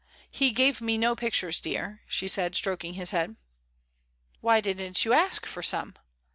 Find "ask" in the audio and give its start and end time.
5.13-5.45